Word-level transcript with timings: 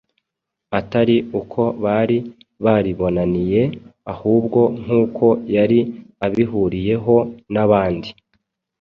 atari 0.79 1.15
uko 1.39 1.61
bari 1.83 2.17
baribonaniye, 2.65 3.61
ahubwo 4.13 4.59
nk’uko 4.81 5.25
yari 5.55 5.79
abihuriyeho 6.25 7.15
n’abandi 7.53 8.09